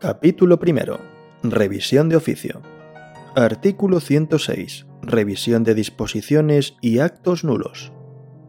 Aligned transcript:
Capítulo 0.00 0.58
primero. 0.58 0.98
Revisión 1.42 2.08
de 2.08 2.16
oficio. 2.16 2.62
Artículo 3.36 4.00
106. 4.00 4.86
Revisión 5.02 5.62
de 5.62 5.74
disposiciones 5.74 6.78
y 6.80 7.00
actos 7.00 7.44
nulos. 7.44 7.92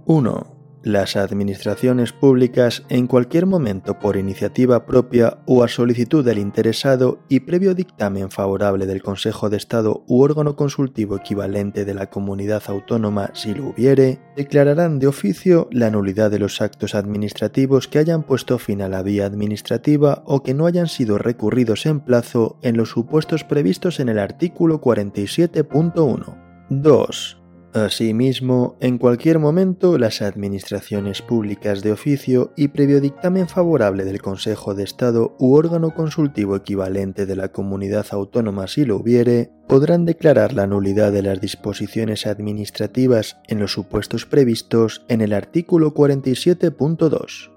1. 0.05 0.60
Las 0.83 1.15
administraciones 1.15 2.11
públicas 2.11 2.83
en 2.89 3.05
cualquier 3.05 3.45
momento 3.45 3.99
por 3.99 4.17
iniciativa 4.17 4.87
propia 4.87 5.37
o 5.45 5.63
a 5.63 5.67
solicitud 5.67 6.25
del 6.25 6.39
interesado 6.39 7.19
y 7.29 7.41
previo 7.41 7.75
dictamen 7.75 8.31
favorable 8.31 8.87
del 8.87 9.03
Consejo 9.03 9.51
de 9.51 9.57
Estado 9.57 10.03
u 10.07 10.23
órgano 10.23 10.55
consultivo 10.55 11.17
equivalente 11.17 11.85
de 11.85 11.93
la 11.93 12.09
comunidad 12.09 12.63
autónoma 12.65 13.29
si 13.35 13.53
lo 13.53 13.67
hubiere, 13.67 14.21
declararán 14.35 14.97
de 14.97 15.05
oficio 15.05 15.67
la 15.71 15.91
nulidad 15.91 16.31
de 16.31 16.39
los 16.39 16.61
actos 16.61 16.95
administrativos 16.95 17.87
que 17.87 17.99
hayan 17.99 18.23
puesto 18.23 18.57
fin 18.57 18.81
a 18.81 18.89
la 18.89 19.03
vía 19.03 19.27
administrativa 19.27 20.23
o 20.25 20.41
que 20.41 20.55
no 20.55 20.65
hayan 20.65 20.87
sido 20.87 21.19
recurridos 21.19 21.85
en 21.85 21.99
plazo 21.99 22.57
en 22.63 22.75
los 22.75 22.89
supuestos 22.89 23.43
previstos 23.43 23.99
en 23.99 24.09
el 24.09 24.17
artículo 24.17 24.81
47.1. 24.81 26.37
2 26.69 27.40
Asimismo, 27.73 28.75
en 28.81 28.97
cualquier 28.97 29.39
momento, 29.39 29.97
las 29.97 30.21
administraciones 30.21 31.21
públicas 31.21 31.81
de 31.81 31.93
oficio 31.93 32.51
y 32.57 32.67
previo 32.67 32.99
dictamen 32.99 33.47
favorable 33.47 34.03
del 34.03 34.21
Consejo 34.21 34.75
de 34.75 34.83
Estado 34.83 35.37
u 35.39 35.53
órgano 35.55 35.93
consultivo 35.93 36.57
equivalente 36.57 37.25
de 37.25 37.37
la 37.37 37.49
comunidad 37.49 38.07
autónoma 38.11 38.67
si 38.67 38.83
lo 38.83 38.97
hubiere, 38.97 39.51
podrán 39.69 40.05
declarar 40.05 40.51
la 40.51 40.67
nulidad 40.67 41.13
de 41.13 41.21
las 41.21 41.39
disposiciones 41.39 42.27
administrativas 42.27 43.37
en 43.47 43.59
los 43.59 43.71
supuestos 43.71 44.25
previstos 44.25 45.05
en 45.07 45.21
el 45.21 45.31
artículo 45.31 45.93
47.2. 45.93 47.51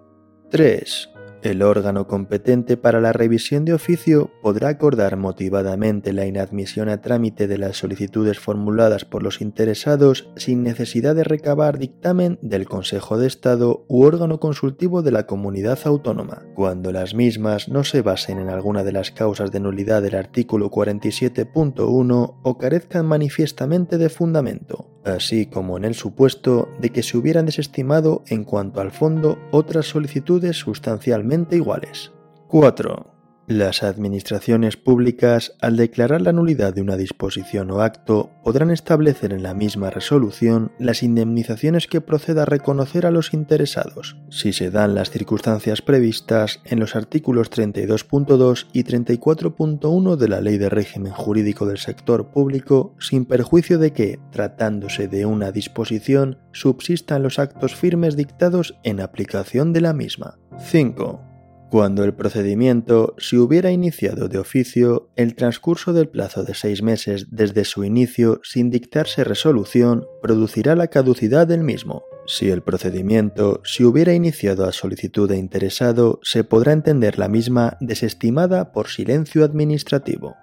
3. 0.51 1.14
El 1.45 1.61
órgano 1.61 2.07
competente 2.07 2.79
para 2.79 3.03
la 3.03 3.13
revisión 3.13 3.67
de 3.67 3.75
oficio 3.75 4.31
podrá 4.41 4.71
acordar 4.71 5.19
motivadamente 5.19 6.15
la 6.15 6.25
inadmisión 6.25 6.89
a 6.89 7.03
trámite 7.03 7.47
de 7.47 7.59
las 7.59 7.77
solicitudes 7.77 8.39
formuladas 8.39 9.05
por 9.05 9.23
los 9.23 9.43
interesados 9.43 10.31
sin 10.37 10.63
necesidad 10.63 11.15
de 11.15 11.23
recabar 11.23 11.77
dictamen 11.77 12.39
del 12.41 12.65
Consejo 12.65 13.19
de 13.19 13.27
Estado 13.27 13.85
u 13.89 14.05
órgano 14.05 14.41
consultivo 14.41 15.03
de 15.03 15.13
la 15.13 15.27
comunidad 15.27 15.79
autónoma, 15.85 16.47
cuando 16.55 16.93
las 16.93 17.15
mismas 17.15 17.69
no 17.69 17.85
se 17.85 18.01
basen 18.01 18.39
en 18.39 18.49
alguna 18.49 18.83
de 18.83 18.93
las 18.93 19.11
causas 19.11 19.53
de 19.53 19.61
nulidad 19.61 20.01
del 20.01 20.15
artículo 20.15 20.71
47.1 20.71 22.37
o 22.43 22.59
carezcan 22.59 23.05
manifiestamente 23.05 23.99
de 23.99 24.09
fundamento 24.09 24.94
así 25.05 25.47
como 25.47 25.77
en 25.77 25.85
el 25.85 25.95
supuesto 25.95 26.69
de 26.81 26.91
que 26.91 27.03
se 27.03 27.17
hubieran 27.17 27.47
desestimado 27.47 28.23
en 28.29 28.45
cuanto 28.45 28.81
al 28.81 28.91
fondo 28.91 29.39
otras 29.51 29.87
solicitudes 29.87 30.57
sustancialmente 30.57 31.57
iguales. 31.57 32.13
4. 32.49 33.14
Las 33.47 33.83
administraciones 33.83 34.79
públicas, 34.79 35.53
al 35.61 35.77
declarar 35.77 36.23
la 36.23 36.33
nulidad 36.33 36.73
de 36.73 36.81
una 36.81 36.97
disposición 36.97 37.71
o 37.71 37.83
acto, 37.83 38.31
podrán 38.43 38.71
establecer 38.71 39.35
en 39.35 39.43
la 39.43 39.53
misma 39.53 39.91
resolución 39.91 40.73
las 40.79 41.03
indemnizaciones 41.03 41.87
que 41.87 42.01
proceda 42.01 42.43
a 42.43 42.47
reconocer 42.47 43.05
a 43.05 43.11
los 43.11 43.35
interesados, 43.35 44.17
si 44.31 44.55
se 44.55 44.71
dan 44.71 44.95
las 44.95 45.11
circunstancias 45.11 45.83
previstas 45.83 46.63
en 46.65 46.81
los 46.81 46.97
artículos 46.97 47.51
32.2 47.51 48.69
y 48.73 48.85
34.1 48.85 50.17
de 50.17 50.29
la 50.29 50.41
Ley 50.41 50.57
de 50.57 50.71
Régimen 50.71 51.13
Jurídico 51.13 51.67
del 51.67 51.79
Sector 51.79 52.31
Público, 52.31 52.95
sin 52.99 53.27
perjuicio 53.27 53.79
de 53.79 53.93
que, 53.93 54.21
tratándose 54.31 55.07
de 55.07 55.27
una 55.27 55.53
disposición, 55.53 56.39
subsistan 56.53 57.23
los 57.23 57.39
actos 57.39 57.75
firmes 57.75 58.17
dictados 58.17 58.79
en 58.85 59.01
aplicación 59.01 59.75
de 59.75 59.83
la 59.83 59.93
misma. 59.93 60.39
5 60.59 61.34
cuando 61.75 62.05
el 62.05 62.15
procedimiento 62.15 63.17
se 63.19 63.37
hubiera 63.37 63.73
iniciado 63.73 64.29
de 64.29 64.39
oficio 64.39 65.09
el 65.17 65.35
transcurso 65.35 65.93
del 65.93 66.09
plazo 66.09 66.45
de 66.45 66.55
seis 66.55 66.85
meses 66.85 67.27
desde 67.33 67.65
su 67.65 67.83
inicio 67.83 68.41
sin 68.45 68.71
dictarse 68.71 69.25
resolución 69.25 70.07
producirá 70.23 70.77
la 70.77 70.87
caducidad 70.87 71.49
del 71.49 71.65
mismo. 71.65 72.05
Si 72.29 72.49
el 72.49 72.63
procedimiento 72.63 73.61
se 73.65 73.85
hubiera 73.85 74.15
iniciado 74.15 74.69
a 74.69 74.73
solicitud 74.73 75.29
de 75.29 75.37
interesado, 75.37 76.21
se 76.23 76.45
podrá 76.45 76.71
entender 76.71 77.19
la 77.19 77.27
misma 77.27 77.77
desestimada 77.81 78.71
por 78.71 78.87
silencio 78.87 79.45
administrativo. 79.45 80.37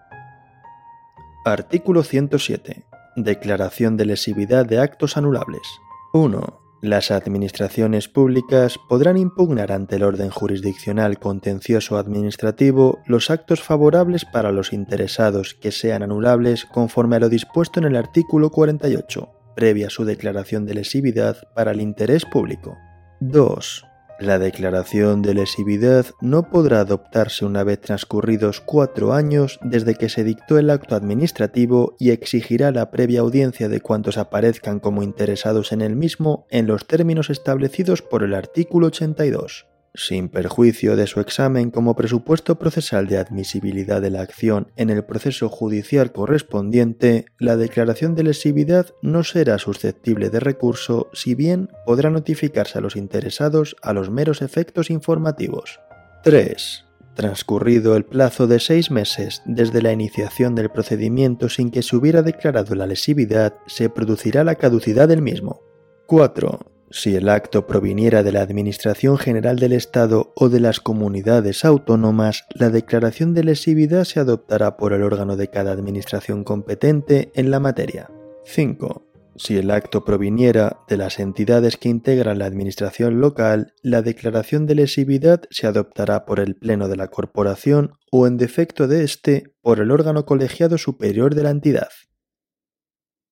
Artículo 1.45 2.03
107. 2.03 2.83
Declaración 3.16 3.95
de 3.95 4.03
lesividad 4.03 4.66
de 4.66 4.79
actos 4.79 5.16
anulables. 5.16 5.61
1. 6.11 6.60
Las 6.81 7.12
administraciones 7.12 8.08
públicas 8.08 8.80
podrán 8.90 9.16
impugnar 9.16 9.72
ante 9.72 9.97
el 9.97 10.03
orden 10.03 10.31
jurisdiccional 10.31 11.19
contencioso 11.19 11.96
administrativo 11.96 13.00
los 13.06 13.30
actos 13.30 13.62
favorables 13.62 14.25
para 14.25 14.52
los 14.52 14.74
interesados 14.74 15.53
que 15.53 15.72
sean 15.72 16.02
anulables 16.02 16.66
conforme 16.66 17.18
a 17.18 17.19
lo 17.19 17.30
dispuesto 17.30 17.80
en 17.80 17.86
el 17.86 17.96
artículo 17.96 18.50
48, 18.50 19.30
previa 19.56 19.92
su 19.92 20.06
declaración 20.06 20.66
de 20.66 20.74
lesividad 20.74 21.38
para 21.53 21.69
el 21.69 21.81
interés 21.81 22.25
público. 22.25 22.75
2. 23.19 23.91
La 24.21 24.37
declaración 24.37 25.23
de 25.23 25.33
lesividad 25.33 26.05
no 26.21 26.43
podrá 26.51 26.81
adoptarse 26.81 27.43
una 27.43 27.63
vez 27.63 27.81
transcurridos 27.81 28.61
cuatro 28.61 29.13
años 29.13 29.59
desde 29.63 29.95
que 29.95 30.09
se 30.09 30.23
dictó 30.23 30.59
el 30.59 30.69
acto 30.69 30.95
administrativo 30.95 31.95
y 31.97 32.11
exigirá 32.11 32.71
la 32.71 32.91
previa 32.91 33.21
audiencia 33.21 33.67
de 33.67 33.81
cuantos 33.81 34.19
aparezcan 34.19 34.79
como 34.79 35.01
interesados 35.01 35.71
en 35.71 35.81
el 35.81 35.95
mismo 35.95 36.45
en 36.51 36.67
los 36.67 36.85
términos 36.85 37.31
establecidos 37.31 38.03
por 38.03 38.21
el 38.21 38.35
artículo 38.35 38.87
82 38.87 39.70
sin 39.94 40.29
perjuicio 40.29 40.96
de 40.96 41.07
su 41.07 41.19
examen 41.19 41.72
como 41.72 41.96
presupuesto 41.96 42.57
procesal 42.57 43.07
de 43.07 43.18
admisibilidad 43.18 44.02
de 44.02 44.09
la 44.09 44.22
acción 44.22 44.72
en 44.78 44.90
el 44.90 45.03
proceso 45.03 45.50
judicial 45.50 46.12
correspondiente, 46.12 47.25
la 47.40 47.57
declaración 47.57 48.16
de 48.16 48.24
lesividad 48.24 48.88
no 49.01 49.24
será 49.24 49.57
susceptible 49.57 50.30
de 50.30 50.40
recurso, 50.40 51.09
si 51.13 51.35
bien 51.35 51.69
podrá 51.85 52.09
notificarse 52.09 52.78
a 52.78 52.81
los 52.81 52.96
interesados 52.96 53.75
a 53.81 53.94
los 53.94 54.09
meros 54.09 54.41
efectos 54.41 54.90
informativos. 54.90 55.80
3. 56.24 56.85
Transcurrido 57.16 57.97
el 57.97 58.06
plazo 58.06 58.47
de 58.47 58.59
seis 58.59 58.90
meses 58.90 59.41
desde 59.46 59.81
la 59.81 59.91
iniciación 59.91 60.56
del 60.56 60.69
procedimiento 60.69 61.50
sin 61.50 61.69
que 61.69 61.84
se 61.84 61.96
hubiera 61.96 62.22
declarado 62.22 62.74
la 62.75 62.88
lesividad, 62.88 63.56
se 63.68 63.90
producirá 63.90 64.44
la 64.44 64.56
caducidad 64.56 65.09
del 65.09 65.22
mismo. 65.22 65.62
4. 66.07 66.70
Si 66.94 67.16
el 67.16 67.29
acto 67.29 67.68
proviniera 67.68 68.22
de 68.22 68.34
la 68.34 68.41
Administración 68.41 69.18
General 69.18 69.57
del 69.57 69.72
Estado 69.72 70.34
o 70.35 70.50
de 70.50 70.59
las 70.59 70.81
comunidades 70.81 71.63
autónomas, 71.63 72.46
la 72.53 72.69
declaración 72.69 73.34
de 73.34 73.46
lesividad 73.46 74.03
se 74.03 74.19
adoptará 74.19 74.75
por 74.75 74.91
el 74.91 75.01
órgano 75.01 75.38
de 75.38 75.47
cada 75.47 75.72
administración 75.72 76.44
competente 76.44 77.31
en 77.34 77.50
la 77.50 77.62
materia. 77.62 78.12
5. 78.44 79.07
Si 79.38 79.57
el 79.57 79.72
acto 79.72 80.03
proviniera 80.03 80.80
de 80.90 80.97
las 80.97 81.19
entidades 81.19 81.78
que 81.78 81.88
integran 81.88 82.40
la 82.40 82.46
administración 82.46 83.22
local, 83.22 83.74
la 83.81 84.01
declaración 84.01 84.66
de 84.66 84.75
lesividad 84.75 85.44
se 85.50 85.68
adoptará 85.68 86.25
por 86.25 86.41
el 86.41 86.57
Pleno 86.57 86.90
de 86.90 86.97
la 86.97 87.07
Corporación 87.07 87.94
o, 88.12 88.28
en 88.28 88.35
defecto 88.35 88.90
de 88.90 89.06
éste, 89.06 89.56
por 89.62 89.80
el 89.80 89.91
órgano 89.91 90.25
colegiado 90.25 90.78
superior 90.78 91.35
de 91.35 91.44
la 91.44 91.51
entidad. 91.51 91.90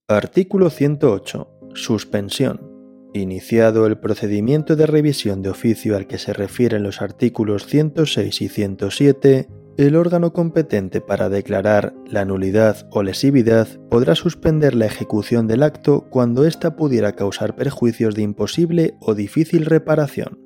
Artículo 0.07 0.69
108. 0.69 1.59
Suspensión. 1.73 2.68
Iniciado 3.13 3.87
el 3.87 3.97
procedimiento 3.97 4.75
de 4.75 4.85
revisión 4.85 5.41
de 5.41 5.49
oficio 5.49 5.97
al 5.97 6.05
que 6.05 6.19
se 6.19 6.31
refieren 6.31 6.83
los 6.83 7.01
artículos 7.01 7.65
106 7.65 8.41
y 8.41 8.49
107, 8.49 9.49
el 9.77 9.95
órgano 9.95 10.31
competente 10.31 11.01
para 11.01 11.29
declarar 11.29 11.95
la 12.05 12.25
nulidad 12.25 12.87
o 12.91 13.01
lesividad 13.01 13.67
podrá 13.89 14.13
suspender 14.13 14.75
la 14.75 14.85
ejecución 14.85 15.47
del 15.47 15.63
acto 15.63 16.07
cuando 16.09 16.45
ésta 16.45 16.75
pudiera 16.75 17.13
causar 17.13 17.55
perjuicios 17.55 18.13
de 18.13 18.21
imposible 18.21 18.95
o 18.99 19.15
difícil 19.15 19.65
reparación. 19.65 20.37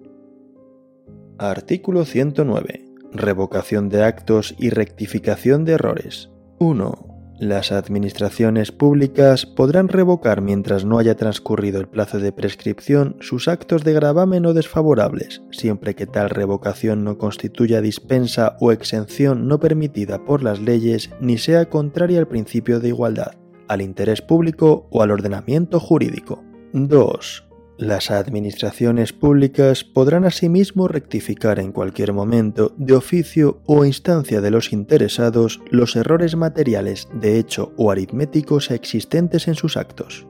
Artículo 1.39 2.05
109. 2.05 2.85
Revocación 3.11 3.89
de 3.89 4.03
actos 4.03 4.55
y 4.57 4.69
rectificación 4.69 5.65
de 5.65 5.73
errores. 5.73 6.29
1. 6.59 7.12
Las 7.43 7.73
administraciones 7.73 8.71
públicas 8.71 9.45
podrán 9.45 9.89
revocar 9.89 10.39
mientras 10.39 10.85
no 10.85 10.97
haya 10.97 11.15
transcurrido 11.15 11.81
el 11.81 11.89
plazo 11.89 12.19
de 12.19 12.31
prescripción 12.31 13.17
sus 13.19 13.49
actos 13.49 13.83
de 13.83 13.91
gravamen 13.91 14.45
o 14.45 14.53
desfavorables, 14.53 15.41
siempre 15.51 15.93
que 15.93 16.05
tal 16.05 16.29
revocación 16.29 17.03
no 17.03 17.17
constituya 17.17 17.81
dispensa 17.81 18.55
o 18.61 18.71
exención 18.71 19.49
no 19.49 19.59
permitida 19.59 20.23
por 20.23 20.41
las 20.41 20.61
leyes 20.61 21.09
ni 21.19 21.37
sea 21.37 21.69
contraria 21.69 22.19
al 22.19 22.29
principio 22.29 22.79
de 22.79 22.87
igualdad, 22.87 23.33
al 23.67 23.81
interés 23.81 24.21
público 24.21 24.87
o 24.89 25.03
al 25.03 25.11
ordenamiento 25.11 25.81
jurídico. 25.81 26.41
2. 26.71 27.52
Las 27.83 28.11
administraciones 28.11 29.11
públicas 29.11 29.83
podrán 29.83 30.23
asimismo 30.23 30.87
rectificar 30.87 31.59
en 31.59 31.73
cualquier 31.73 32.13
momento, 32.13 32.73
de 32.77 32.93
oficio 32.93 33.59
o 33.65 33.83
instancia 33.83 34.39
de 34.39 34.51
los 34.51 34.71
interesados, 34.71 35.59
los 35.69 35.97
errores 35.97 36.37
materiales 36.37 37.09
de 37.13 37.37
hecho 37.37 37.73
o 37.75 37.91
aritméticos 37.91 38.71
existentes 38.71 39.49
en 39.49 39.55
sus 39.55 39.75
actos. 39.75 40.25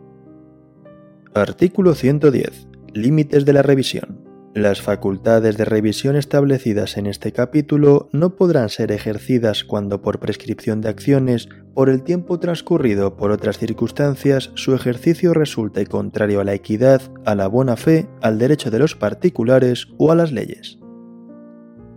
Artículo 1.36 1.94
110. 1.94 2.70
Límites 2.92 3.46
de 3.46 3.54
la 3.54 3.62
revisión. 3.62 4.23
Las 4.54 4.84
facultades 4.84 5.58
de 5.58 5.66
revisión 5.66 6.16
establecidas 6.16 6.98
en 6.98 7.08
este 7.08 7.32
capítulo 7.32 8.08
no 8.12 8.36
podrán 8.36 8.70
ser 8.70 8.92
ejercidas 8.92 9.64
cuando 9.64 10.04
por 10.04 10.20
prescripción 10.20 10.80
de 10.80 10.90
acciones, 10.90 11.50
por 11.74 11.90
el 11.90 12.04
tiempo 12.04 12.40
transcurrido 12.40 13.18
por 13.18 13.32
otras 13.32 13.58
circunstancias, 13.58 14.52
su 14.54 14.76
ejercicio 14.76 15.34
resulte 15.34 15.88
contrario 15.88 16.40
a 16.40 16.44
la 16.44 16.54
equidad, 16.54 17.02
a 17.26 17.34
la 17.34 17.48
buena 17.48 17.78
fe, 17.78 18.08
al 18.22 18.38
derecho 18.38 18.70
de 18.70 18.78
los 18.78 18.96
particulares 18.96 19.88
o 19.98 20.12
a 20.12 20.16
las 20.16 20.32
leyes. 20.32 20.78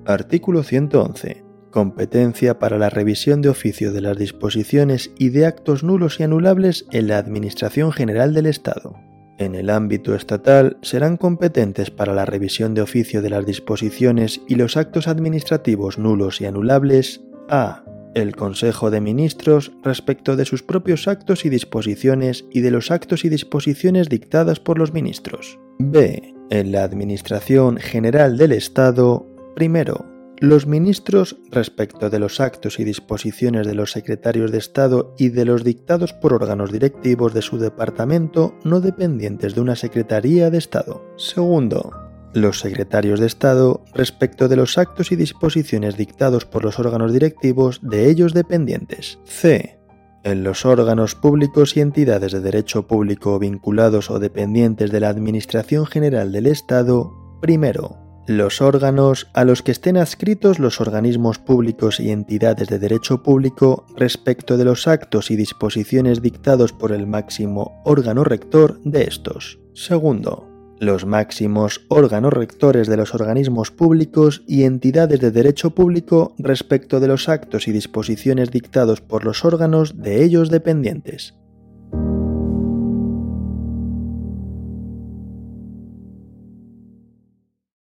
Artículo 0.06 0.62
111. 0.62 1.44
Competencia 1.70 2.58
para 2.58 2.78
la 2.78 2.88
revisión 2.88 3.42
de 3.42 3.50
oficio 3.50 3.92
de 3.92 4.00
las 4.00 4.16
disposiciones 4.16 5.12
y 5.18 5.28
de 5.28 5.44
actos 5.44 5.84
nulos 5.84 6.20
y 6.20 6.22
anulables 6.22 6.86
en 6.90 7.08
la 7.08 7.18
Administración 7.18 7.92
General 7.92 8.32
del 8.32 8.46
Estado. 8.46 8.96
En 9.38 9.54
el 9.54 9.68
ámbito 9.68 10.14
estatal 10.14 10.78
serán 10.82 11.16
competentes 11.16 11.90
para 11.90 12.14
la 12.14 12.24
revisión 12.24 12.74
de 12.74 12.80
oficio 12.80 13.20
de 13.20 13.30
las 13.30 13.44
disposiciones 13.44 14.40
y 14.48 14.54
los 14.54 14.76
actos 14.76 15.08
administrativos 15.08 15.98
nulos 15.98 16.40
y 16.40 16.46
anulables 16.46 17.22
a. 17.48 17.84
El 18.14 18.34
Consejo 18.34 18.90
de 18.90 19.02
Ministros 19.02 19.72
respecto 19.82 20.36
de 20.36 20.46
sus 20.46 20.62
propios 20.62 21.06
actos 21.06 21.44
y 21.44 21.50
disposiciones 21.50 22.46
y 22.50 22.62
de 22.62 22.70
los 22.70 22.90
actos 22.90 23.26
y 23.26 23.28
disposiciones 23.28 24.08
dictadas 24.08 24.58
por 24.58 24.78
los 24.78 24.94
ministros. 24.94 25.58
b. 25.78 26.34
En 26.48 26.72
la 26.72 26.84
Administración 26.84 27.76
General 27.76 28.38
del 28.38 28.52
Estado, 28.52 29.26
primero, 29.54 30.15
los 30.40 30.66
ministros, 30.66 31.36
respecto 31.50 32.10
de 32.10 32.18
los 32.18 32.40
actos 32.40 32.78
y 32.78 32.84
disposiciones 32.84 33.66
de 33.66 33.74
los 33.74 33.92
secretarios 33.92 34.52
de 34.52 34.58
Estado 34.58 35.14
y 35.18 35.30
de 35.30 35.44
los 35.44 35.64
dictados 35.64 36.12
por 36.12 36.34
órganos 36.34 36.72
directivos 36.72 37.32
de 37.32 37.42
su 37.42 37.58
departamento 37.58 38.54
no 38.64 38.80
dependientes 38.80 39.54
de 39.54 39.60
una 39.60 39.76
Secretaría 39.76 40.50
de 40.50 40.58
Estado. 40.58 41.02
Segundo, 41.16 41.90
los 42.34 42.60
secretarios 42.60 43.18
de 43.18 43.26
Estado 43.26 43.82
respecto 43.94 44.48
de 44.48 44.56
los 44.56 44.76
actos 44.76 45.10
y 45.10 45.16
disposiciones 45.16 45.96
dictados 45.96 46.44
por 46.44 46.64
los 46.64 46.78
órganos 46.78 47.12
directivos 47.12 47.80
de 47.82 48.10
ellos 48.10 48.34
dependientes. 48.34 49.18
C. 49.24 49.78
En 50.22 50.42
los 50.42 50.66
órganos 50.66 51.14
públicos 51.14 51.76
y 51.76 51.80
entidades 51.80 52.32
de 52.32 52.40
derecho 52.40 52.86
público 52.86 53.38
vinculados 53.38 54.10
o 54.10 54.18
dependientes 54.18 54.90
de 54.90 55.00
la 55.00 55.08
Administración 55.08 55.86
General 55.86 56.32
del 56.32 56.46
Estado, 56.46 57.12
primero, 57.40 58.05
los 58.26 58.60
órganos 58.60 59.28
a 59.34 59.44
los 59.44 59.62
que 59.62 59.70
estén 59.70 59.96
adscritos 59.96 60.58
los 60.58 60.80
organismos 60.80 61.38
públicos 61.38 62.00
y 62.00 62.10
entidades 62.10 62.68
de 62.68 62.78
derecho 62.78 63.22
público 63.22 63.86
respecto 63.96 64.56
de 64.56 64.64
los 64.64 64.88
actos 64.88 65.30
y 65.30 65.36
disposiciones 65.36 66.22
dictados 66.22 66.72
por 66.72 66.92
el 66.92 67.06
máximo 67.06 67.80
órgano 67.84 68.24
rector 68.24 68.80
de 68.82 69.04
estos. 69.04 69.60
Segundo, 69.74 70.48
los 70.80 71.06
máximos 71.06 71.86
órganos 71.88 72.32
rectores 72.32 72.88
de 72.88 72.96
los 72.96 73.14
organismos 73.14 73.70
públicos 73.70 74.42
y 74.46 74.64
entidades 74.64 75.20
de 75.20 75.30
derecho 75.30 75.70
público 75.70 76.34
respecto 76.38 77.00
de 77.00 77.08
los 77.08 77.28
actos 77.28 77.68
y 77.68 77.72
disposiciones 77.72 78.50
dictados 78.50 79.00
por 79.00 79.24
los 79.24 79.44
órganos 79.44 80.02
de 80.02 80.24
ellos 80.24 80.50
dependientes. 80.50 81.34